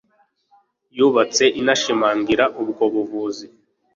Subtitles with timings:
[0.97, 3.45] yubatse inashimangira ubwo buvuzi